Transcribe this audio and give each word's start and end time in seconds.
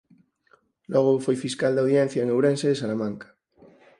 Logo 0.93 1.23
foi 1.25 1.35
fiscal 1.43 1.71
da 1.73 1.83
Audiencia 1.85 2.21
en 2.23 2.33
Ourense 2.35 2.67
e 2.69 2.79
Salamanca. 2.81 3.27